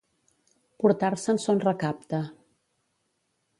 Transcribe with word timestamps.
Portar-se'n 0.83 1.41
son 1.45 1.63
recapte. 1.65 2.25